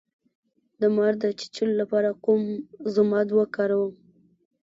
د 0.79 0.81
مار 0.95 1.13
د 1.23 1.25
چیچلو 1.39 1.73
لپاره 1.81 2.09
کوم 2.23 2.41
ضماد 2.95 3.27
وکاروم؟ 3.37 3.93